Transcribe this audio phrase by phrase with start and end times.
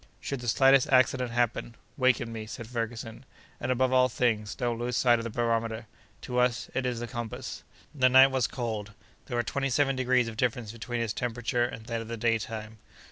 [0.19, 3.23] "Should the slightest accident happen, waken me," said Ferguson,
[3.59, 5.85] "and, above all things, don't lose sight of the barometer.
[6.21, 8.93] To us it is the compass!" The night was cold.
[9.27, 12.79] There were twenty seven degrees of difference between its temperature and that of the daytime.